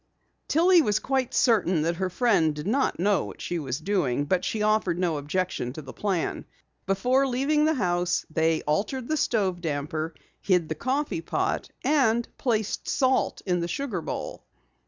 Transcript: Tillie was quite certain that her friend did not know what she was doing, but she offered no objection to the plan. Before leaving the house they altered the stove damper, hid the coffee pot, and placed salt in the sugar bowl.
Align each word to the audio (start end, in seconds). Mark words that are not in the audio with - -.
Tillie 0.47 0.81
was 0.81 0.97
quite 0.97 1.31
certain 1.31 1.83
that 1.83 1.97
her 1.97 2.09
friend 2.09 2.55
did 2.55 2.65
not 2.65 2.97
know 2.99 3.23
what 3.25 3.39
she 3.39 3.59
was 3.59 3.77
doing, 3.77 4.25
but 4.25 4.43
she 4.43 4.63
offered 4.63 4.97
no 4.97 5.17
objection 5.17 5.73
to 5.73 5.83
the 5.83 5.93
plan. 5.93 6.43
Before 6.87 7.27
leaving 7.27 7.65
the 7.65 7.75
house 7.75 8.25
they 8.31 8.63
altered 8.63 9.07
the 9.07 9.15
stove 9.15 9.61
damper, 9.61 10.15
hid 10.41 10.69
the 10.69 10.73
coffee 10.73 11.21
pot, 11.21 11.69
and 11.83 12.27
placed 12.39 12.89
salt 12.89 13.43
in 13.45 13.59
the 13.59 13.67
sugar 13.67 14.01
bowl. 14.01 14.43